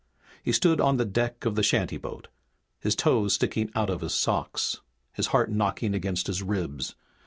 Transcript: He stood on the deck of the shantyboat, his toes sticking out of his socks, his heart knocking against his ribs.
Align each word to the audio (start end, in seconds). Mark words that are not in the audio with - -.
He 0.41 0.51
stood 0.51 0.81
on 0.81 0.97
the 0.97 1.05
deck 1.05 1.45
of 1.45 1.53
the 1.53 1.61
shantyboat, 1.61 2.27
his 2.79 2.95
toes 2.95 3.33
sticking 3.35 3.69
out 3.75 3.91
of 3.91 4.01
his 4.01 4.15
socks, 4.15 4.81
his 5.13 5.27
heart 5.27 5.51
knocking 5.51 5.93
against 5.93 6.25
his 6.25 6.41
ribs. 6.41 6.95